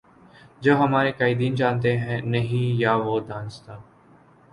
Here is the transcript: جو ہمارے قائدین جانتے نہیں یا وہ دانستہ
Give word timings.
جو 0.61 0.75
ہمارے 0.77 1.11
قائدین 1.11 1.55
جانتے 1.55 1.91
نہیں 2.23 2.79
یا 2.79 2.95
وہ 2.95 3.19
دانستہ 3.29 3.71